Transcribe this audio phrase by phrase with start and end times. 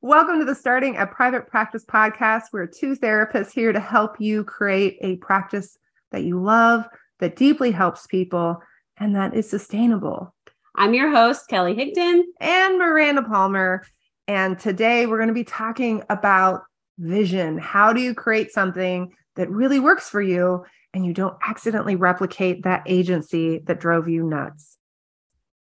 [0.00, 2.44] Welcome to the Starting a Private Practice podcast.
[2.52, 5.76] We're two therapists here to help you create a practice
[6.12, 6.84] that you love,
[7.18, 8.62] that deeply helps people,
[8.98, 10.32] and that is sustainable.
[10.76, 12.22] I'm your host, Kelly Higdon.
[12.40, 13.84] And Miranda Palmer.
[14.28, 16.62] And today we're going to be talking about
[17.00, 17.58] vision.
[17.58, 22.62] How do you create something that really works for you and you don't accidentally replicate
[22.62, 24.78] that agency that drove you nuts?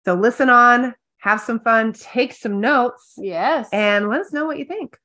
[0.06, 3.14] So listen on, have some fun, take some notes.
[3.16, 3.70] Yes.
[3.73, 4.98] And let us know what you think.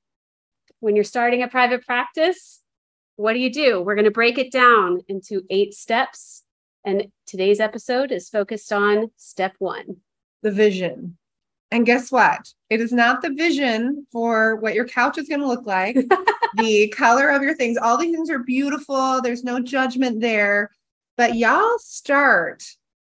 [0.81, 2.61] When you're starting a private practice,
[3.15, 3.81] what do you do?
[3.81, 6.43] We're going to break it down into eight steps.
[6.83, 10.01] And today's episode is focused on step one
[10.41, 11.17] the vision.
[11.71, 12.53] And guess what?
[12.69, 15.95] It is not the vision for what your couch is going to look like,
[16.57, 17.77] the color of your things.
[17.77, 19.21] All these things are beautiful.
[19.21, 20.71] There's no judgment there.
[21.15, 22.65] But y'all start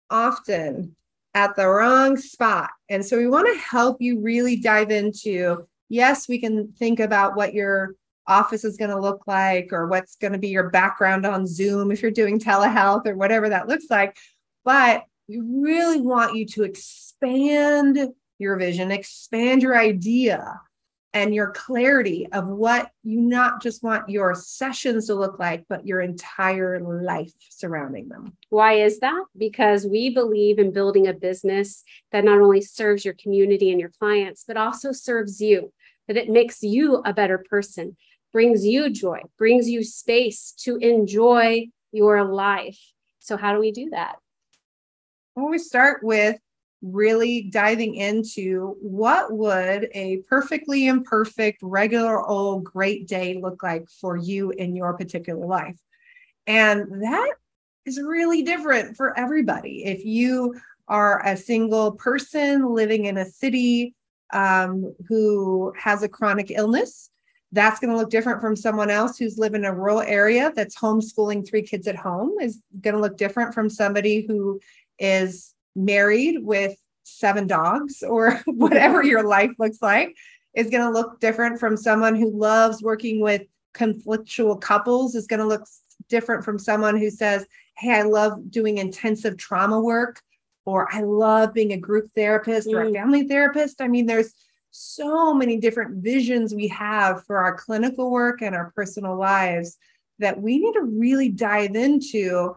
[0.09, 0.95] often
[1.33, 2.69] at the wrong spot.
[2.89, 7.35] And so we want to help you really dive into yes, we can think about
[7.35, 7.95] what your
[8.27, 11.91] office is going to look like or what's going to be your background on Zoom
[11.91, 14.15] if you're doing telehealth or whatever that looks like.
[14.63, 20.59] But we really want you to expand your vision, expand your idea
[21.13, 25.85] and your clarity of what you not just want your sessions to look like, but
[25.85, 28.35] your entire life surrounding them.
[28.49, 29.25] Why is that?
[29.37, 33.91] Because we believe in building a business that not only serves your community and your
[33.99, 35.71] clients, but also serves you,
[36.07, 37.95] that it makes you a better person,
[38.31, 42.79] brings you joy, brings you space to enjoy your life.
[43.19, 44.15] So, how do we do that?
[45.35, 46.39] Well, we start with
[46.83, 54.17] really diving into what would a perfectly imperfect regular old great day look like for
[54.17, 55.79] you in your particular life.
[56.45, 57.33] And that
[57.85, 59.85] is really different for everybody.
[59.85, 63.95] If you are a single person living in a city
[64.33, 67.09] um, who has a chronic illness
[67.53, 70.75] that's going to look different from someone else who's living in a rural area that's
[70.75, 74.59] homeschooling three kids at home is going to look different from somebody who
[74.97, 80.15] is married with seven dogs or whatever your life looks like
[80.55, 83.41] is going to look different from someone who loves working with
[83.73, 85.65] conflictual couples is going to look
[86.09, 87.45] different from someone who says
[87.77, 90.21] hey i love doing intensive trauma work
[90.65, 92.93] or i love being a group therapist or a mm.
[92.93, 94.33] family therapist i mean there's
[94.69, 99.77] so many different visions we have for our clinical work and our personal lives
[100.19, 102.55] that we need to really dive into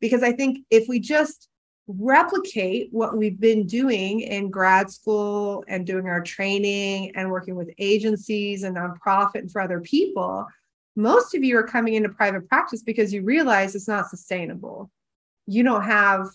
[0.00, 1.48] because i think if we just
[1.88, 7.70] replicate what we've been doing in grad school and doing our training and working with
[7.78, 10.46] agencies and nonprofit and for other people,
[10.96, 14.90] most of you are coming into private practice because you realize it's not sustainable.
[15.46, 16.28] You don't have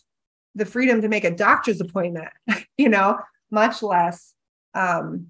[0.56, 2.30] the freedom to make a doctor's appointment,
[2.78, 3.20] you know,
[3.52, 4.34] much less
[4.74, 5.28] um,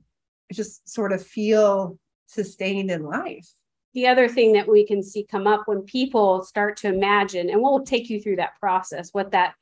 [0.53, 1.97] just sort of feel
[2.27, 3.49] sustained in life.
[3.93, 7.61] The other thing that we can see come up when people start to imagine, and
[7.61, 9.53] we'll take you through that process, what that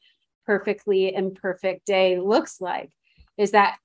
[0.51, 2.91] perfectly imperfect day looks like
[3.38, 3.78] is that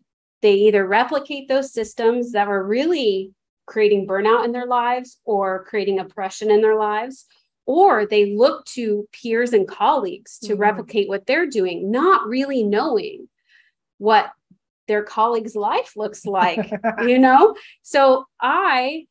[0.43, 3.33] they either replicate those systems that were really
[3.67, 7.27] creating burnout in their lives or creating oppression in their lives
[7.67, 10.63] or they look to peers and colleagues to mm-hmm.
[10.63, 13.29] replicate what they're doing not really knowing
[13.99, 14.33] what
[14.89, 16.69] their colleague's life looks like
[17.07, 19.07] you know so i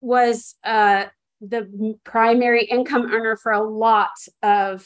[0.00, 1.04] was uh
[1.40, 4.10] the primary income earner for a lot
[4.42, 4.84] of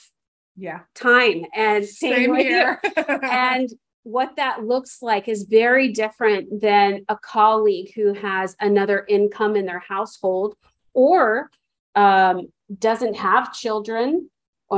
[0.57, 2.81] yeah time and same here
[3.23, 3.71] and
[4.05, 9.65] what that looks like is very different than a colleague who has another income in
[9.65, 10.57] their household
[10.93, 11.51] or
[11.95, 12.49] um,
[12.79, 14.28] doesn't have children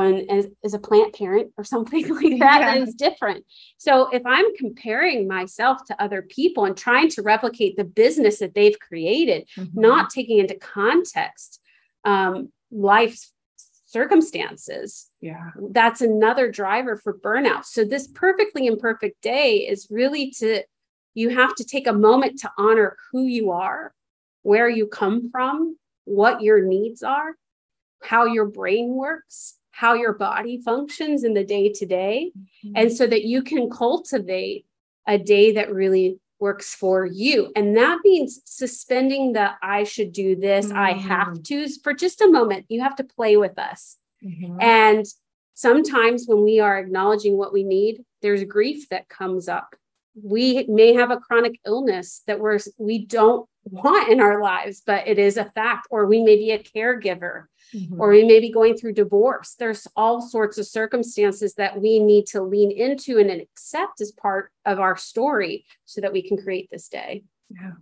[0.02, 2.74] is, is, a plant parent or something like that yeah.
[2.74, 3.44] is different
[3.78, 8.54] so if i'm comparing myself to other people and trying to replicate the business that
[8.54, 9.80] they've created mm-hmm.
[9.80, 11.60] not taking into context
[12.04, 13.32] um, life's
[13.94, 15.08] circumstances.
[15.20, 15.50] Yeah.
[15.70, 17.64] That's another driver for burnout.
[17.64, 20.64] So this perfectly imperfect day is really to
[21.14, 23.94] you have to take a moment to honor who you are,
[24.42, 27.36] where you come from, what your needs are,
[28.02, 32.72] how your brain works, how your body functions in the day to day, mm-hmm.
[32.74, 34.66] and so that you can cultivate
[35.06, 37.50] a day that really works for you.
[37.56, 40.76] And that means suspending the I should do this, mm-hmm.
[40.76, 41.44] I have mm.
[41.44, 42.66] to for just a moment.
[42.68, 43.96] You have to play with us.
[44.22, 44.60] Mm-hmm.
[44.60, 45.06] And
[45.54, 49.74] sometimes when we are acknowledging what we need, there's grief that comes up.
[50.22, 55.08] We may have a chronic illness that we're we don't want in our lives, but
[55.08, 57.44] it is a fact, or we may be a caregiver,
[57.74, 58.00] mm-hmm.
[58.00, 59.54] or we may be going through divorce.
[59.58, 64.50] There's all sorts of circumstances that we need to lean into and accept as part
[64.64, 67.24] of our story so that we can create this day.
[67.50, 67.72] Yeah.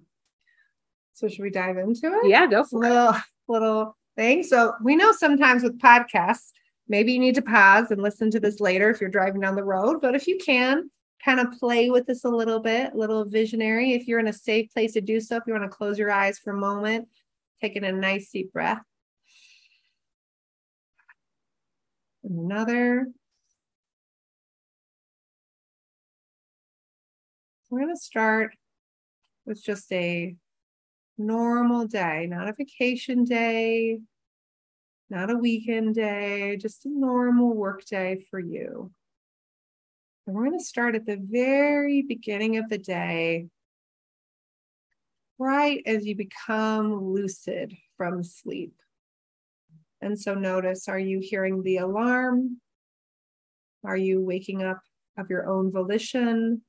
[1.14, 2.28] So should we dive into it?
[2.28, 3.22] Yeah, go for little, it.
[3.48, 4.42] Little thing.
[4.42, 6.50] So we know sometimes with podcasts,
[6.88, 9.64] maybe you need to pause and listen to this later if you're driving down the
[9.64, 10.00] road.
[10.00, 10.90] But if you can,
[11.24, 13.92] kind of play with this a little bit, a little visionary.
[13.92, 16.10] If you're in a safe place to do so, if you want to close your
[16.10, 17.08] eyes for a moment,
[17.60, 18.82] taking a nice deep breath.
[22.24, 23.06] Another.
[27.70, 28.54] We're going to start
[29.46, 30.36] with just a
[31.16, 33.98] normal day, not a vacation day,
[35.08, 38.92] not a weekend day, just a normal work day for you.
[40.26, 43.48] And we're going to start at the very beginning of the day,
[45.38, 48.74] right as you become lucid from sleep.
[50.00, 52.60] And so notice are you hearing the alarm?
[53.84, 54.80] Are you waking up
[55.18, 56.62] of your own volition?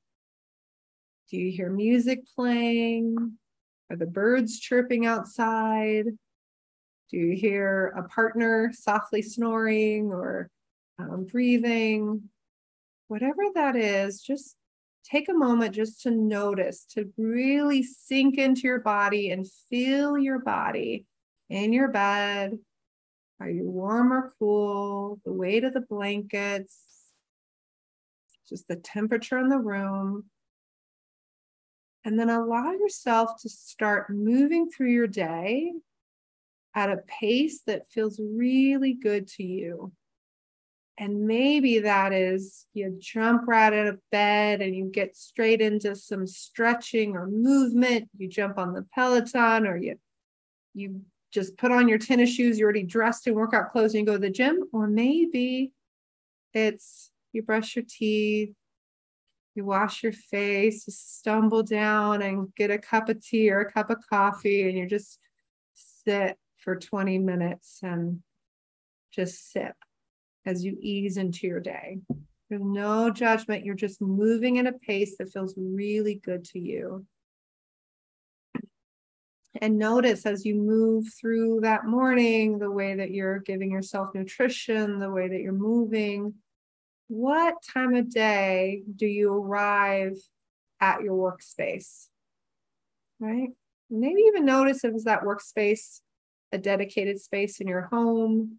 [1.30, 3.38] Do you hear music playing?
[3.88, 6.06] Are the birds chirping outside?
[7.10, 10.50] Do you hear a partner softly snoring or
[10.98, 12.30] um, breathing?
[13.08, 14.56] Whatever that is, just
[15.04, 20.38] take a moment just to notice, to really sink into your body and feel your
[20.38, 21.04] body
[21.50, 22.58] in your bed.
[23.40, 25.20] Are you warm or cool?
[25.24, 26.78] The weight of the blankets,
[28.48, 30.24] just the temperature in the room.
[32.04, 35.72] And then allow yourself to start moving through your day
[36.74, 39.92] at a pace that feels really good to you.
[40.96, 45.96] And maybe that is you jump right out of bed and you get straight into
[45.96, 48.08] some stretching or movement.
[48.16, 49.98] You jump on the Peloton or you
[50.72, 51.02] you
[51.32, 54.12] just put on your tennis shoes, you're already dressed in workout clothes and you go
[54.12, 54.64] to the gym.
[54.72, 55.72] Or maybe
[56.52, 58.54] it's you brush your teeth,
[59.56, 63.72] you wash your face, you stumble down and get a cup of tea or a
[63.72, 65.18] cup of coffee, and you just
[66.06, 68.22] sit for 20 minutes and
[69.12, 69.74] just sip
[70.46, 71.98] as you ease into your day.
[72.48, 73.64] There's no judgment.
[73.64, 77.06] You're just moving at a pace that feels really good to you.
[79.60, 84.98] And notice as you move through that morning, the way that you're giving yourself nutrition,
[84.98, 86.34] the way that you're moving.
[87.08, 90.16] What time of day do you arrive
[90.80, 92.08] at your workspace?
[93.20, 93.50] Right?
[93.90, 96.00] Maybe even notice if that workspace
[96.52, 98.58] a dedicated space in your home,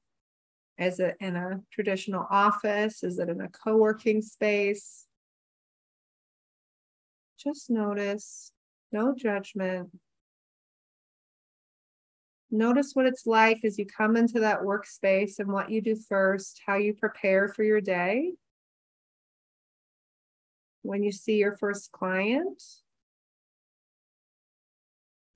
[0.78, 3.04] is it in a traditional office?
[3.04, 5.06] Is it in a co working space?
[7.38, 8.52] Just notice,
[8.92, 9.90] no judgment.
[12.52, 16.62] Notice what it's like as you come into that workspace and what you do first,
[16.66, 18.34] how you prepare for your day.
[20.82, 22.62] When you see your first client,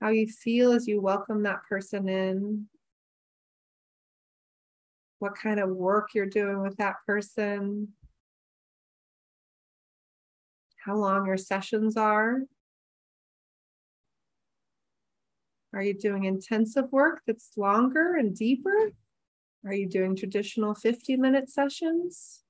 [0.00, 2.66] how you feel as you welcome that person in,
[5.20, 7.88] what kind of work you're doing with that person,
[10.84, 12.40] how long your sessions are.
[15.72, 18.90] Are you doing intensive work that's longer and deeper?
[19.64, 22.42] Are you doing traditional 50 minute sessions?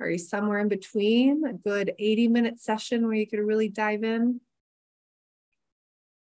[0.00, 4.02] Are you somewhere in between, a good 80 minute session where you could really dive
[4.02, 4.40] in?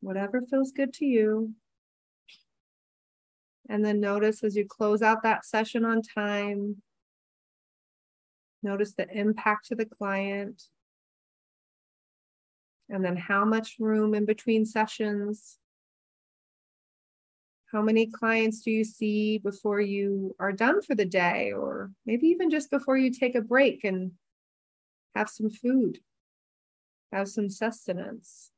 [0.00, 1.52] Whatever feels good to you.
[3.70, 6.82] And then notice as you close out that session on time,
[8.64, 10.64] notice the impact to the client.
[12.88, 15.58] And then how much room in between sessions.
[17.70, 22.26] How many clients do you see before you are done for the day, or maybe
[22.26, 24.10] even just before you take a break and
[25.14, 26.00] have some food,
[27.12, 28.50] have some sustenance?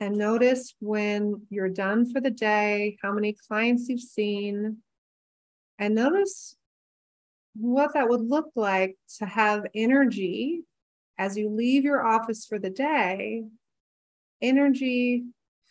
[0.00, 4.78] And notice when you're done for the day, how many clients you've seen,
[5.78, 6.56] and notice
[7.54, 10.62] what that would look like to have energy
[11.18, 13.44] as you leave your office for the day,
[14.42, 15.24] energy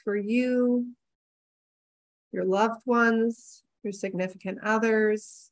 [0.03, 0.87] for you,
[2.31, 5.51] your loved ones, your significant others,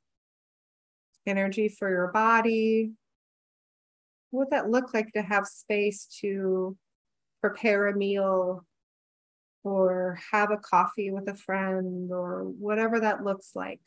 [1.26, 2.92] energy for your body,
[4.32, 6.76] what would that look like to have space to
[7.44, 8.66] prepare a meal
[9.66, 13.82] or have a coffee with a friend or whatever that looks like.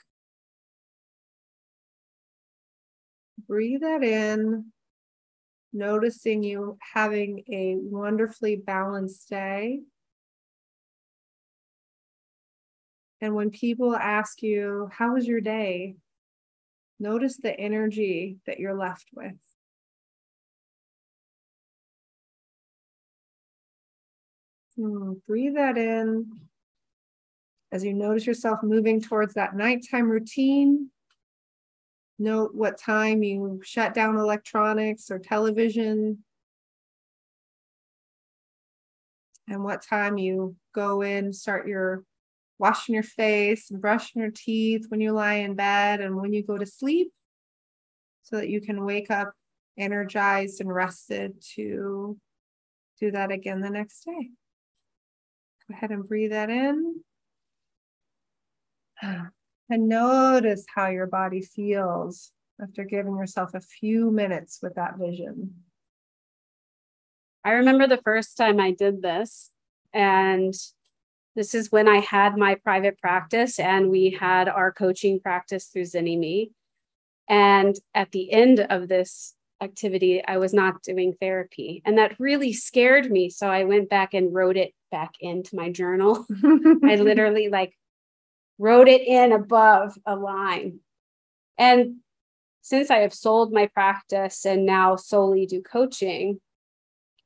[3.49, 4.67] Breathe that in,
[5.73, 9.81] noticing you having a wonderfully balanced day.
[13.23, 15.97] And when people ask you, How was your day?
[17.01, 19.46] Notice the energy that you're left with.
[24.77, 26.31] Hmm, breathe that in
[27.73, 30.91] as you notice yourself moving towards that nighttime routine.
[32.19, 36.25] Note what time you shut down electronics or television,
[39.49, 42.05] and what time you go in, start your
[42.59, 46.43] washing your face and brushing your teeth when you lie in bed and when you
[46.43, 47.13] go to sleep,
[48.23, 49.35] so that you can wake up
[49.79, 52.17] energized and rested to
[52.99, 54.31] do that again the next day.
[55.69, 57.03] Go ahead and breathe that in.
[59.69, 62.31] And notice how your body feels
[62.63, 65.55] after giving yourself a few minutes with that vision.
[67.45, 69.51] I remember the first time I did this,
[69.93, 70.55] and
[71.37, 75.83] this is when I had my private practice and we had our coaching practice through
[75.83, 76.51] Zynnyme.
[77.29, 81.83] And at the end of this activity, I was not doing therapy.
[81.85, 83.31] And that really scared me.
[83.31, 86.27] So I went back and wrote it back into my journal.
[86.85, 87.75] I literally like
[88.59, 90.81] wrote it in above a line.
[91.59, 91.97] And
[92.63, 96.41] since I have sold my practice and now solely do coaching,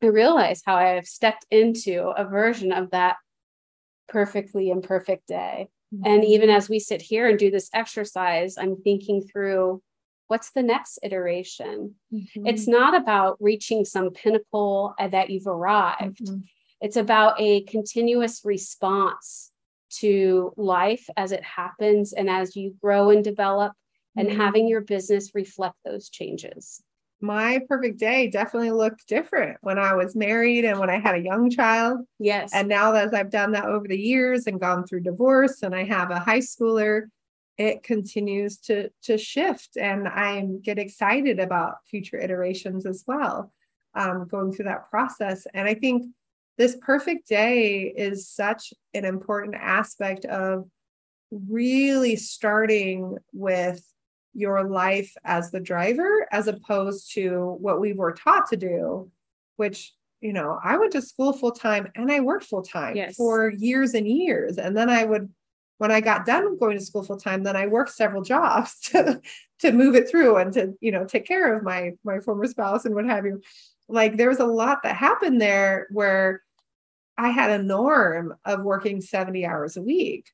[0.02, 3.16] I realize how I have stepped into a version of that
[4.08, 5.68] perfectly imperfect day.
[5.94, 6.06] Mm-hmm.
[6.06, 9.82] And even as we sit here and do this exercise, I'm thinking through
[10.30, 11.96] what's the next iteration?
[12.14, 12.46] Mm-hmm.
[12.46, 16.25] It's not about reaching some pinnacle that you've arrived.
[16.25, 16.42] Mm-hmm.
[16.80, 19.50] It's about a continuous response
[19.99, 23.72] to life as it happens and as you grow and develop
[24.16, 24.40] and mm-hmm.
[24.40, 26.80] having your business reflect those changes.
[27.20, 31.22] My perfect day definitely looked different when I was married and when I had a
[31.22, 32.06] young child.
[32.20, 32.52] Yes.
[32.54, 35.82] And now as I've done that over the years and gone through divorce and I
[35.84, 37.08] have a high schooler,
[37.61, 43.52] it continues to to shift and I get excited about future iterations as well.
[43.95, 45.47] Um, going through that process.
[45.52, 46.07] And I think
[46.57, 50.71] this perfect day is such an important aspect of
[51.31, 53.85] really starting with
[54.33, 59.11] your life as the driver as opposed to what we were taught to do
[59.57, 63.17] which you know i went to school full time and i worked full time yes.
[63.17, 65.29] for years and years and then i would
[65.80, 69.20] when i got done going to school full time then i worked several jobs to
[69.58, 72.84] to move it through and to you know take care of my my former spouse
[72.84, 73.40] and what have you
[73.88, 76.42] like there was a lot that happened there where
[77.20, 80.30] I had a norm of working 70 hours a week.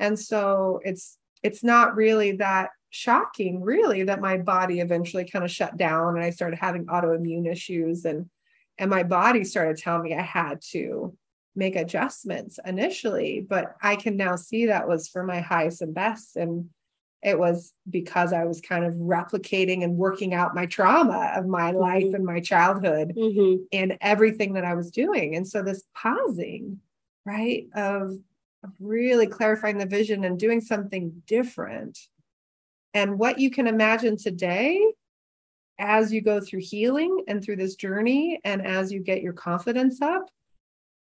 [0.00, 5.50] And so it's it's not really that shocking really that my body eventually kind of
[5.50, 8.28] shut down and I started having autoimmune issues and
[8.78, 11.16] and my body started telling me I had to
[11.56, 16.36] make adjustments initially, but I can now see that was for my highest and best
[16.36, 16.68] and
[17.24, 21.72] it was because I was kind of replicating and working out my trauma of my
[21.72, 21.80] mm-hmm.
[21.80, 23.62] life and my childhood mm-hmm.
[23.72, 25.34] and everything that I was doing.
[25.34, 26.80] And so this pausing,
[27.24, 28.18] right, of,
[28.62, 31.98] of really clarifying the vision and doing something different.
[32.92, 34.92] And what you can imagine today
[35.78, 40.02] as you go through healing and through this journey, and as you get your confidence
[40.02, 40.28] up,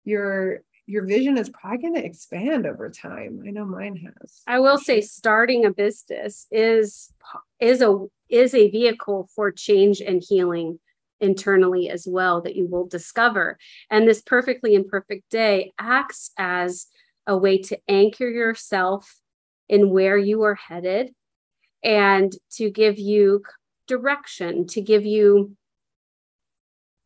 [0.03, 3.41] your your vision is probably going to expand over time.
[3.48, 4.41] I know mine has.
[4.45, 7.13] I will say starting a business is
[7.60, 10.79] is a is a vehicle for change and healing
[11.22, 13.57] internally as well that you will discover.
[13.89, 16.88] And this perfectly imperfect day acts as
[17.25, 19.19] a way to anchor yourself
[19.69, 21.12] in where you are headed
[21.81, 23.43] and to give you
[23.88, 25.55] direction, to give you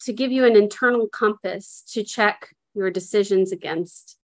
[0.02, 4.18] to give you an internal compass to check your decisions against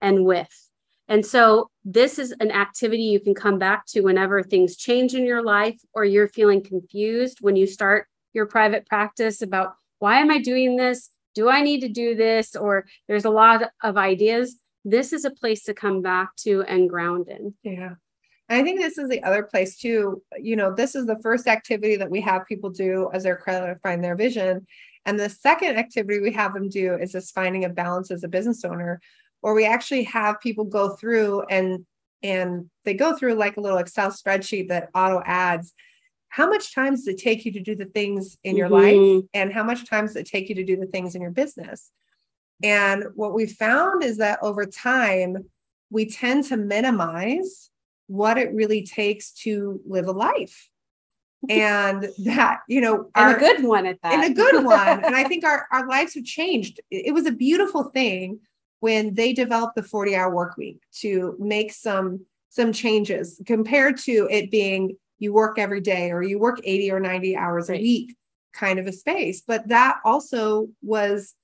[0.00, 0.70] and with.
[1.08, 5.26] And so, this is an activity you can come back to whenever things change in
[5.26, 10.30] your life or you're feeling confused when you start your private practice about why am
[10.30, 11.10] I doing this?
[11.34, 12.56] Do I need to do this?
[12.56, 14.56] Or there's a lot of ideas.
[14.84, 17.54] This is a place to come back to and ground in.
[17.62, 17.94] Yeah.
[18.48, 20.22] And I think this is the other place too.
[20.38, 24.02] You know, this is the first activity that we have people do as they're clarifying
[24.02, 24.66] their vision.
[25.06, 28.28] And the second activity we have them do is this finding a balance as a
[28.28, 29.00] business owner,
[29.40, 31.84] where we actually have people go through and
[32.22, 35.74] and they go through like a little Excel spreadsheet that auto adds
[36.30, 38.70] how much time does it take you to do the things in your Mhm.
[38.70, 41.30] life and how much time does it take you to do the things in your
[41.30, 41.92] business
[42.62, 45.50] and what we found is that over time
[45.90, 47.70] we tend to minimize
[48.06, 50.70] what it really takes to live a life
[51.50, 54.14] and that you know and our- a good one at that.
[54.14, 55.04] and a good one.
[55.04, 56.80] and I think our, our lives have changed.
[56.90, 58.40] It it was a beautiful thing
[58.80, 64.28] when they developed the 40 hour work week to make some some changes compared to
[64.30, 68.14] it being you work every day or you work 80 or 90 hours a week
[68.52, 69.42] kind of a space.
[69.46, 71.34] But that also was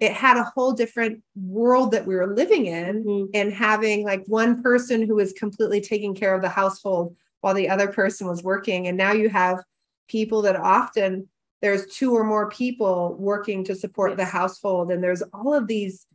[0.00, 3.28] it had a whole different world that we were living in Mhm.
[3.34, 7.68] and having like one person who was completely taking care of the household while the
[7.68, 8.86] other person was working.
[8.86, 9.62] And now you have
[10.08, 11.28] people that often
[11.60, 14.90] there's two or more people working to support the household.
[14.90, 16.06] And there's all of these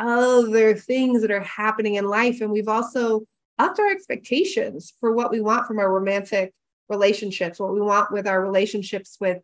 [0.00, 2.40] other things that are happening in life.
[2.40, 3.24] And we've also
[3.60, 6.52] upped our expectations for what we want from our romantic
[6.88, 9.40] relationships what we want with our relationships with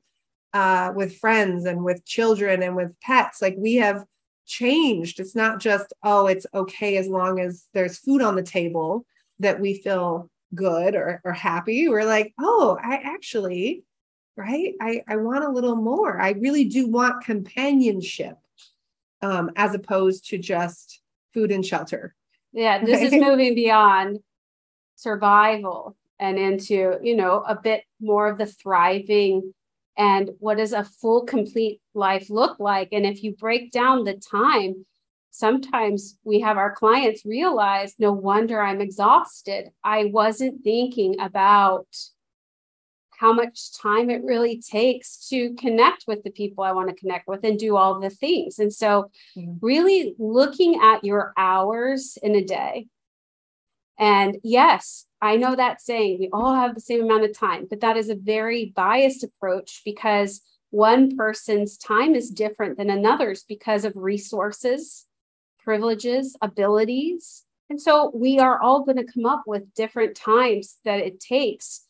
[0.52, 3.40] uh with friends and with children and with pets.
[3.40, 4.04] Like we have
[4.46, 5.20] changed.
[5.20, 9.06] It's not just oh it's okay as long as there's food on the table
[9.38, 13.84] that we feel good or, or happy we're like oh i actually
[14.40, 14.74] right?
[14.80, 16.20] I i want a little more.
[16.20, 18.36] I really do want companionship
[19.22, 21.02] um as opposed to just
[21.34, 22.14] food and shelter.
[22.52, 24.18] Yeah, this is moving beyond
[24.96, 29.54] survival and into, you know, a bit more of the thriving
[29.96, 32.88] and what does a full, complete life look like?
[32.92, 34.86] And if you break down the time,
[35.30, 39.70] sometimes we have our clients realize no wonder I'm exhausted.
[39.84, 41.86] I wasn't thinking about
[43.18, 47.28] how much time it really takes to connect with the people I want to connect
[47.28, 48.58] with and do all the things.
[48.58, 49.58] And so, Mhm.
[49.60, 52.88] really looking at your hours in a day.
[53.98, 57.80] And yes, I know that saying we all have the same amount of time, but
[57.80, 63.84] that is a very biased approach because one person's time is different than another's because
[63.84, 65.06] of resources,
[65.62, 67.44] privileges, abilities.
[67.68, 71.86] And so we are all going to come up with different times that it takes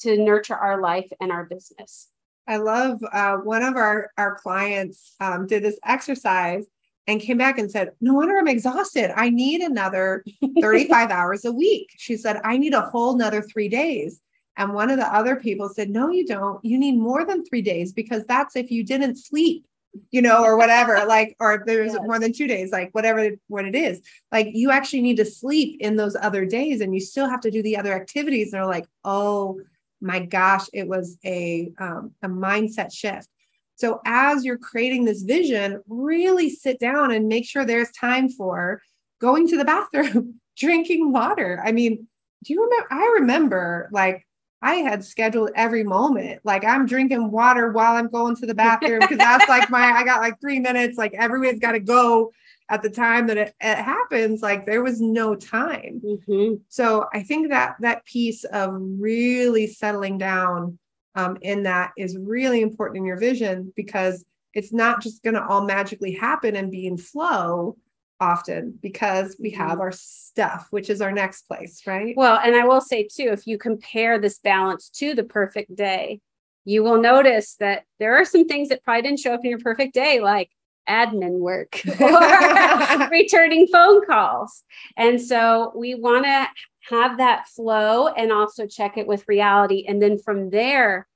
[0.00, 2.08] to nurture our life and our business.
[2.46, 6.64] I love uh, one of our our clients um, did this exercise
[7.06, 9.12] and came back and said, "No wonder I'm exhausted.
[9.16, 10.24] I need another
[10.60, 14.20] 35 hours a week." She said, "I need a whole nother three days."
[14.56, 16.64] And one of the other people said, "No, you don't.
[16.64, 19.64] You need more than three days because that's if you didn't sleep."
[20.10, 22.02] You know, or whatever, like, or if there's Yes.
[22.02, 24.00] more than two days, like whatever what it is.
[24.30, 27.50] Like you actually need to sleep in those other days and you still have to
[27.50, 28.52] do the other activities.
[28.52, 29.60] And they're like, oh
[30.00, 33.28] my gosh, it was a um, a mindset shift.
[33.76, 38.80] So as you're creating this vision, really sit down and make sure there's time for
[39.20, 41.60] going to the bathroom, drinking water.
[41.64, 42.06] I mean,
[42.44, 42.86] do you remember?
[42.90, 44.26] I remember like
[44.62, 46.40] I had scheduled every moment.
[46.44, 50.04] Like I'm drinking water while I'm going to the bathroom because that's like my I
[50.04, 50.96] got like three minutes.
[50.96, 52.32] Like everyone's got to go
[52.70, 54.40] at the time that it, it happens.
[54.40, 56.00] Like there was no time.
[56.04, 56.60] Mhm.
[56.68, 60.78] So I think that that piece of really settling down
[61.16, 65.44] um, in that is really important in your vision because it's not just going to
[65.44, 67.76] all magically happen and be in flow
[68.22, 69.80] often because we have mm-hmm.
[69.80, 72.14] our stuff, which is our next place, right?
[72.16, 76.20] Well, and I will say too, if you compare this balance to the perfect day,
[76.64, 79.58] you will notice that there are some things that probably didn't show up in your
[79.58, 80.50] perfect day, like
[80.88, 84.62] admin work or returning phone calls.
[84.96, 86.46] And so we want to
[86.90, 89.84] have that flow and also check it with reality.
[89.88, 91.08] And then from there,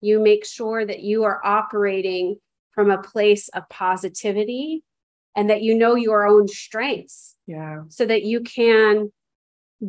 [0.00, 2.36] you make sure that you are operating
[2.72, 4.84] from a place of positivity
[5.34, 7.82] and that you know your own strengths yeah.
[7.88, 9.12] so that you can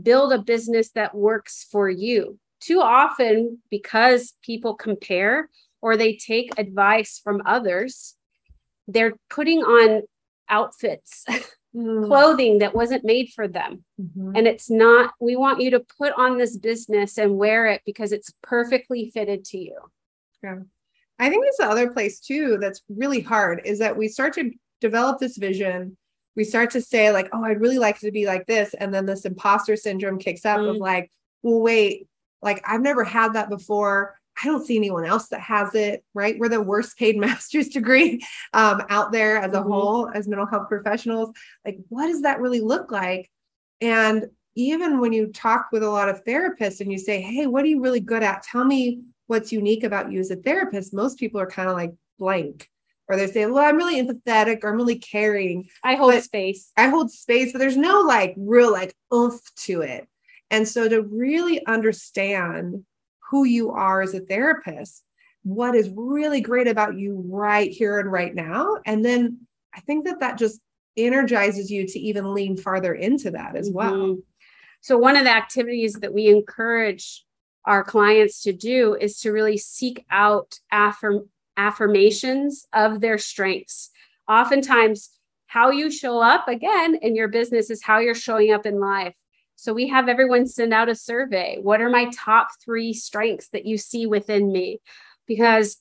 [0.01, 2.39] build a business that works for you.
[2.59, 5.49] Too often, because people compare
[5.81, 8.15] or they take advice from others,
[8.87, 10.03] they're putting on
[10.49, 11.25] outfits,
[11.75, 12.05] Mm.
[12.05, 13.83] clothing that wasn't made for them.
[13.99, 14.37] Mhm.
[14.37, 18.11] And it's not, we want you to put on this business and wear it because
[18.11, 19.79] it's perfectly fitted to you.
[20.43, 20.59] Yeah.
[21.17, 24.51] I think it's the other place too that's really hard is that we start to
[24.83, 25.97] develop this vision.
[26.35, 28.73] We start to say, like, oh, I'd really like to be like this.
[28.73, 30.79] And then this imposter syndrome kicks up of Mm.
[30.79, 32.07] like, well, wait,
[32.41, 34.15] like I've never had that before.
[34.41, 36.37] I don't see anyone else that has it, right?
[36.39, 38.19] We're the worst paid master's degree
[38.53, 39.71] um, out there as a Mhm.
[39.71, 41.29] whole, as mental health professionals.
[41.65, 43.29] Like, what does that really look like?
[43.79, 47.63] And even when you talk with a lot of therapists and you say, hey, what
[47.63, 48.43] are you really good at?
[48.43, 50.93] Tell me what's unique about you as a therapist.
[50.93, 52.69] Most people are kind of like blank,
[53.13, 55.69] or they say, well, I'm really empathetic or I'm really caring.
[55.83, 56.71] I hold But- space.
[56.75, 60.07] I hold space, but there's no like real like oomph to it.
[60.49, 62.83] And so to really understand
[63.29, 65.03] who you are as a therapist,
[65.43, 68.77] what is really great about you right here and right now.
[68.85, 69.39] And then
[69.75, 70.59] I think that that just
[70.95, 73.93] energizes you to even lean farther into that as well.
[73.93, 74.19] Mm-hmm.
[74.81, 77.25] So, one of the activities that we encourage
[77.65, 83.89] our clients to do is to really seek out affirm- affirmations of their strengths.
[84.27, 85.09] Oftentimes,
[85.47, 89.13] how you show up again in your business is how you're showing up in life.
[89.55, 91.57] So, we have everyone send out a survey.
[91.61, 94.81] What are my top three strengths that you see within me?
[95.27, 95.77] Because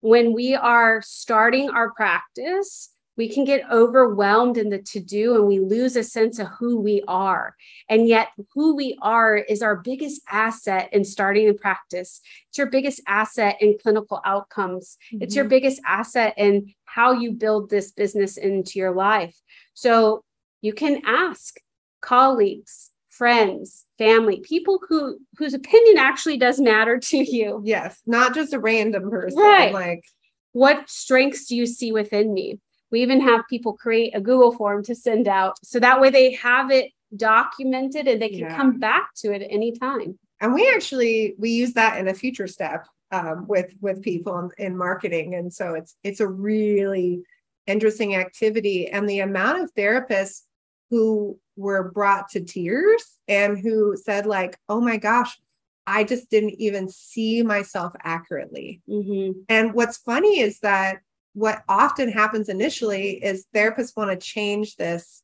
[0.00, 5.46] when we are starting our practice, we can get overwhelmed in the to do and
[5.46, 7.54] we lose a sense of who we are.
[7.86, 12.22] And yet, who we are is our biggest asset in starting the practice.
[12.48, 15.22] It's your biggest asset in clinical outcomes, mm-hmm.
[15.22, 15.50] it's your mm-hmm.
[15.50, 19.36] biggest asset in how you build this business into your life.
[19.74, 20.24] So,
[20.62, 21.56] you can ask
[22.00, 27.60] colleagues, friends, family, people who whose opinion actually does matter to you.
[27.66, 29.38] Yes, not just a random person.
[29.38, 29.74] Right.
[29.74, 30.04] Like,
[30.52, 32.60] what strengths do you see within me?
[32.90, 35.56] We even have people create a Google form to send out.
[35.64, 38.56] So that way they have it documented and they can yeah.
[38.56, 40.18] come back to it at any time.
[40.40, 44.66] And we actually we use that in a future step um, with with people in,
[44.66, 45.34] in marketing.
[45.34, 47.22] And so it's it's a really
[47.66, 48.88] interesting activity.
[48.88, 50.42] And the amount of therapists
[50.90, 55.38] who were brought to tears and who said, like, oh my gosh,
[55.86, 58.80] I just didn't even see myself accurately.
[58.88, 59.40] Mm-hmm.
[59.48, 61.00] And what's funny is that
[61.34, 65.22] what often happens initially is therapists want to change this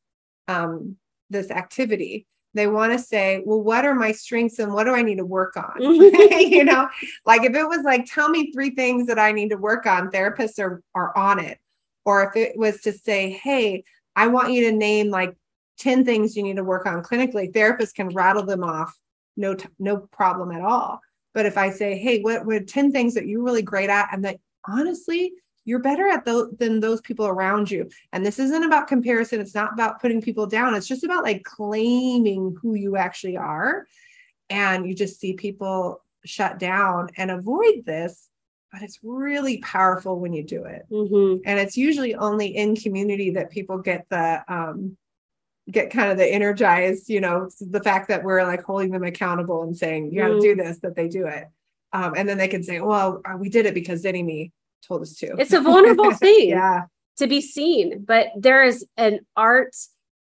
[0.48, 0.96] um,
[1.30, 2.26] this activity.
[2.54, 5.26] They want to say well what are my strengths and what do i need to
[5.26, 5.74] work on?
[5.80, 6.88] You know
[7.26, 10.10] like if it was like tell me three things that i need to work on
[10.10, 11.58] therapists are are on it.
[12.04, 15.36] Or if it was to say hey i want you to name like
[15.78, 18.98] 10 things you need to work on clinically therapists can rattle them off
[19.36, 21.00] no t- no problem at all.
[21.34, 24.24] But if i say hey what what 10 things that you're really great at and
[24.24, 25.32] that honestly
[25.66, 27.90] you're better at those than those people around you.
[28.12, 29.40] And this isn't about comparison.
[29.40, 30.74] It's not about putting people down.
[30.74, 33.86] It's just about like claiming who you actually are.
[34.48, 38.30] And you just see people shut down and avoid this
[38.72, 40.84] but it's really powerful when you do it.
[40.90, 41.42] Mm-hmm.
[41.46, 44.96] and it's usually only in community that people get the um
[45.70, 49.62] get kind of the energized you know the fact that we're like holding them accountable
[49.62, 50.40] and saying you got to mm-hmm.
[50.40, 51.48] do this that they do it.
[51.92, 54.50] Um, and then they can say well uh, we did it because Zynnyme
[54.86, 55.34] told us to.
[55.38, 56.50] It's a vulnerable thing.
[56.50, 56.82] yeah.
[57.18, 59.74] To be seen, but there is an art.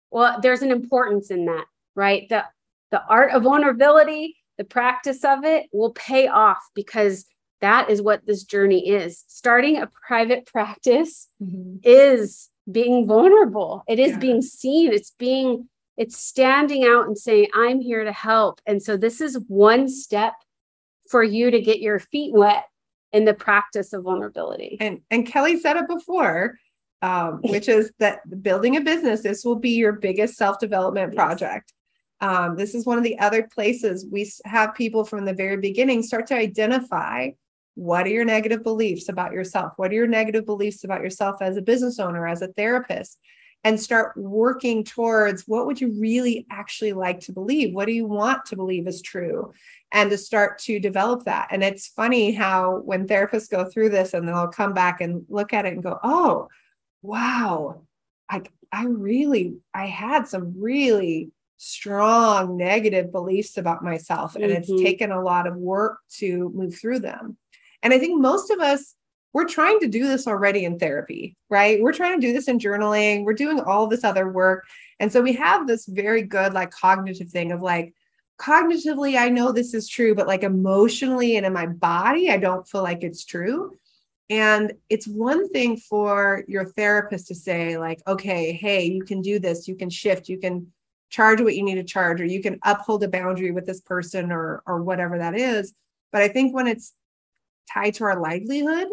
[0.10, 2.30] Well, there's an importance in that, right?
[2.30, 2.46] The
[2.92, 7.26] the art of vulnerability, the practice of it will pay off because
[7.60, 9.26] that is what this journey is.
[9.28, 11.78] Starting a private practice mm-hmm.
[11.84, 13.84] is being vulnerable.
[13.88, 14.20] It is yeah.
[14.20, 14.94] being seen.
[14.94, 18.62] It's being it's standing out and saying I'm here to help.
[18.68, 20.34] And so this is one step
[21.10, 22.66] for you to get your feet wet
[23.14, 24.78] in the practice of vulnerability.
[24.80, 26.58] And and Kelly said it before,
[27.02, 31.16] um, which is that building a business, this will be your biggest self-development yes.
[31.16, 31.74] project.
[32.20, 36.02] Um, this is one of the other places we have people from the very beginning
[36.02, 37.30] start to identify
[37.76, 39.74] what are your negative beliefs about yourself?
[39.76, 43.20] What are your negative beliefs about yourself as a business owner, as a therapist?
[43.64, 47.74] And start working towards what would you really actually like to believe?
[47.74, 49.52] What do you want to believe is true?
[49.92, 51.48] and to start to develop that.
[51.52, 55.54] And it's funny how when therapists go through this and they'll come back and look
[55.54, 56.50] at it and go, oh,
[57.02, 57.84] wow,
[58.30, 58.42] I,
[58.72, 64.36] I really, I had some really strong negative beliefs about myself.
[64.36, 64.56] And mm-hmm.
[64.58, 67.38] it's taken a lot of work to move through them.
[67.82, 68.94] And I think most of us,
[69.38, 71.80] we're trying to do this already in therapy, right?
[71.80, 73.24] We're trying to do this in journaling.
[73.24, 74.66] We're doing all this other work.
[75.00, 77.94] And so we have this very good, like, cognitive thing of like,
[78.40, 82.68] cognitively i know this is true but like emotionally and in my body i don't
[82.68, 83.76] feel like it's true
[84.30, 89.40] and it's one thing for your therapist to say like okay hey you can do
[89.40, 90.72] this you can shift you can
[91.10, 94.32] charge what you need to charge or you can uphold a boundary with this person
[94.32, 95.74] or or whatever that is
[96.12, 96.94] but i think when it's
[97.74, 98.88] tied to our livelihood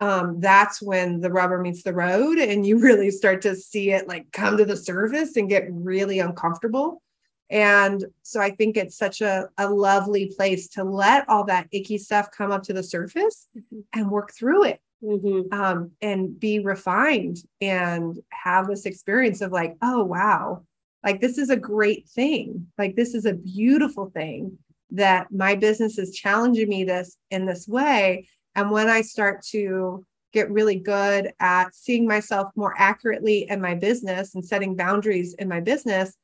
[0.00, 4.08] um, that's when the rubber meets the road and you really start to see it
[4.08, 7.02] like come to the surface and get really uncomfortable
[7.50, 11.98] and so I think it's such a, a lovely place to let all that icky
[11.98, 13.80] stuff come up to the surface mm-hmm.
[13.92, 15.52] and work through it mm-hmm.
[15.52, 20.62] um, and be refined and have this experience of like, oh, wow,
[21.04, 22.68] like this is a great thing.
[22.78, 24.58] Like this is a beautiful thing
[24.92, 28.28] that my business is challenging me this in this way.
[28.60, 33.74] And when I start to get really good at seeing myself more accurately in my
[33.74, 36.14] business and setting boundaries in my business,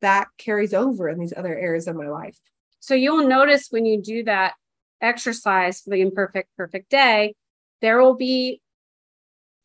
[0.00, 2.38] that carries over in these other areas of my life.
[2.78, 4.54] So you'll notice when you do that,
[5.02, 7.34] exercise for the imperfect perfect day,
[7.80, 8.60] there will be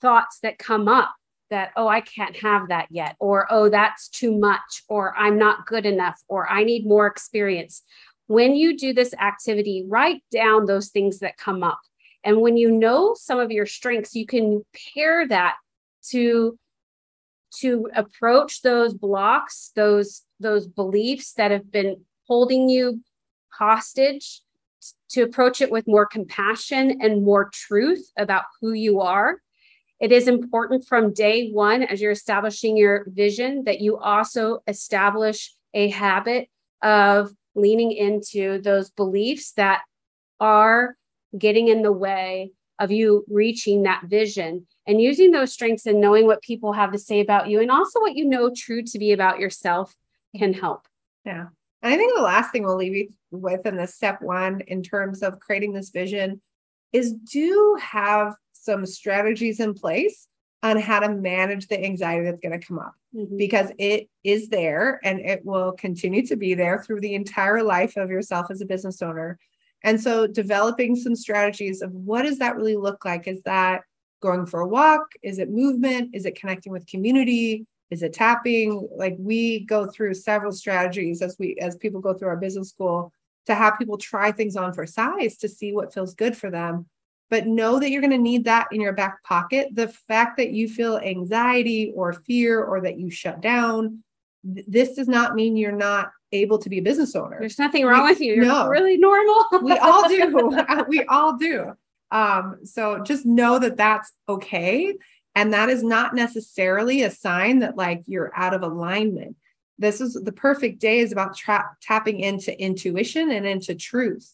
[0.01, 1.13] thoughts that come up
[1.51, 5.67] that, oh, I can't have that yet, or oh, that's too much, or I'm not
[5.67, 7.83] good enough, or I need more experience.
[8.25, 11.79] When you do this activity, write down those things that come up.
[12.25, 15.55] And when you know some of your strengths, you can pair that
[16.09, 16.57] to
[17.59, 23.01] to approach those blocks, those those beliefs that have been holding you
[23.49, 24.41] hostage,
[25.09, 29.39] to approach it with more compassion and more truth about who you are.
[29.99, 35.53] It is important from day one, as you're establishing your vision, that you also establish
[35.73, 36.49] a habit
[36.81, 39.83] of leaning into those beliefs that
[40.39, 40.97] are
[41.37, 46.25] getting in the way of you reaching that vision and using those strengths and knowing
[46.25, 49.11] what people have to say about you and also what you know true to be
[49.11, 49.95] about yourself
[50.37, 50.87] can help.
[51.25, 51.47] Yeah.
[51.81, 54.83] And I think the last thing we'll leave you with in this step one in
[54.83, 56.41] terms of creating this vision
[56.91, 60.27] is do have some strategies in place
[60.63, 63.37] on how to manage the anxiety that's going to come up mm-hmm.
[63.37, 67.95] because it is there and it will continue to be there through the entire life
[67.97, 69.37] of yourself as a business owner.
[69.85, 73.27] And so developing some strategies of what does that really look like?
[73.27, 73.83] Is that
[74.19, 75.03] going for a walk?
[75.21, 76.15] Is it movement?
[76.15, 77.67] Is it connecting with community?
[77.91, 78.89] Is it tapping?
[78.97, 83.13] Like we go through several strategies as we as people go through our business school
[83.45, 86.87] to have people try things on for size to see what feels good for them.
[87.29, 89.69] But know that you're going to need that in your back pocket.
[89.71, 94.03] The fact that you feel anxiety or fear or that you shut down,
[94.43, 97.37] this does not mean you're not able to be a business owner.
[97.39, 98.35] There's nothing wrong we, with you.
[98.35, 98.67] You're no.
[98.67, 99.45] really normal.
[99.61, 100.63] we all do.
[100.87, 101.73] we all do.
[102.11, 104.95] Um, so just know that that's okay.
[105.35, 109.35] And that is not necessarily a sign that like you're out of alignment.
[109.77, 114.31] This is the perfect day is about tra- tapping into intuition and into truth.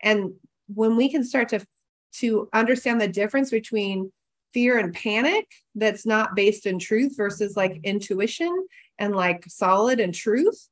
[0.00, 0.32] And
[0.72, 1.66] when we can start to
[2.14, 4.10] to understand the difference between
[4.54, 8.66] fear and panic that's not based in truth versus like intuition
[8.98, 10.68] and like solid and truth,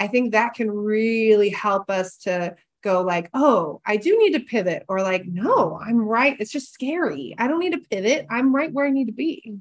[0.00, 4.40] I think that can really help us to go like, oh, I do need to
[4.40, 6.36] pivot, or like, no, I'm right.
[6.40, 7.34] It's just scary.
[7.38, 8.26] I don't need to pivot.
[8.30, 9.58] I'm right where I need to be.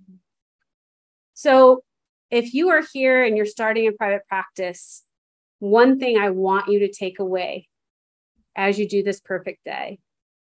[1.34, 1.84] So
[2.32, 5.04] if you are here and you're starting a private practice,
[5.60, 7.68] one thing I want you to take away
[8.56, 10.00] as you do this perfect day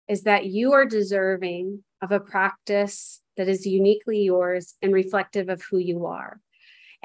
[0.08, 5.62] is that you are deserving of a practice that is uniquely yours and reflective of
[5.63, 6.39] who you are.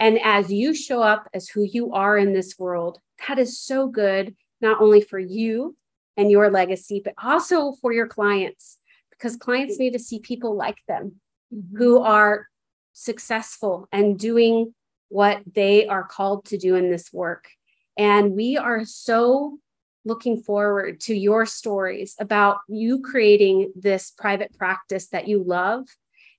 [0.01, 3.87] And as you show up as who you are in this world, that is so
[3.87, 5.77] good not only for you
[6.17, 8.79] and your legacy, but also for your clients,
[9.11, 11.21] because clients need to see people like them
[11.55, 11.77] mm-hmm.
[11.77, 12.47] who are
[12.95, 14.75] successful and doing
[15.09, 17.49] what they are called to do in this work.
[17.97, 19.59] And we are so
[20.07, 25.87] looking forward to your stories about you creating this private practice that you love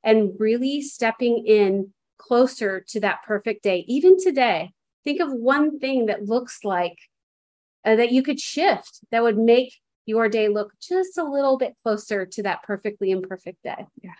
[0.04, 3.84] and really stepping in closer to that perfect day.
[3.88, 4.72] Even today,
[5.04, 6.98] think of one thing that looks like
[7.86, 9.74] uh, that you could shift that would make
[10.06, 13.86] your day look just a little bit closer to that perfectly imperfect day.
[14.02, 14.12] Yeah.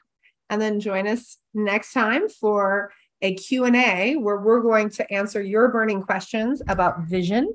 [0.50, 5.70] And then join us next time for a Q&A where we're going to answer your
[5.70, 7.54] burning questions about vision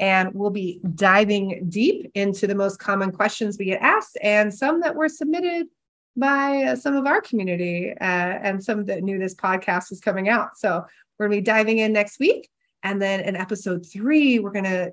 [0.00, 4.80] and we'll be diving deep into the most common questions we get asked and some
[4.80, 5.66] that were submitted
[6.16, 10.28] by uh, some of our community uh, and some that knew this podcast was coming
[10.28, 10.58] out.
[10.58, 10.84] So
[11.18, 12.48] we're going to be diving in next week.
[12.82, 14.92] And then in episode three, we're going to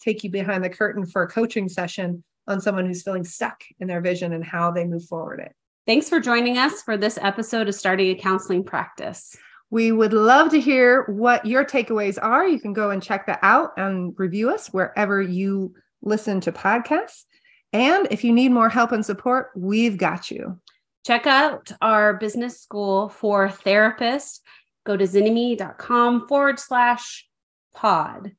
[0.00, 3.88] take you behind the curtain for a coaching session on someone who's feeling stuck in
[3.88, 5.52] their vision and how they move forward it.
[5.86, 9.36] Thanks for joining us for this episode of Starting a Counseling Practice.
[9.70, 12.46] We would love to hear what your takeaways are.
[12.46, 17.24] You can go and check that out and review us wherever you listen to podcasts.
[17.72, 20.60] And if you need more help and support, we've got you.
[21.04, 24.40] Check out our business school for therapists.
[24.84, 27.26] Go to zynnyme.com forward slash
[27.74, 28.32] pod.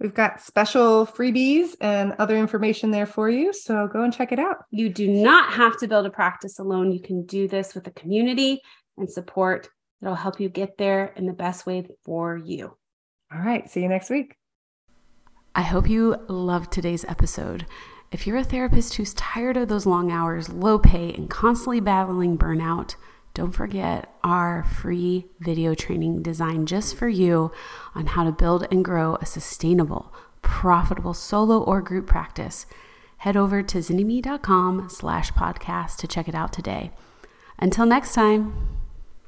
[0.00, 3.52] We've got special freebies and other information there for you.
[3.52, 4.64] So go and check it out.
[4.70, 6.92] You do not have to build a practice alone.
[6.92, 8.60] You can do this with a community
[8.98, 9.68] and support
[10.00, 12.76] that'll help you get there in the best way for you.
[13.32, 13.68] All right.
[13.70, 14.36] See you next week.
[15.54, 17.64] I hope you loved today's episode.
[18.14, 22.38] If you're a therapist who's tired of those long hours, low pay, and constantly battling
[22.38, 22.94] burnout,
[23.34, 27.50] don't forget our free video training designed just for you
[27.92, 32.66] on how to build and grow a sustainable, profitable solo or group practice.
[33.16, 36.92] Head over to zynnyme.com slash podcast to check it out today.
[37.58, 38.83] Until next time.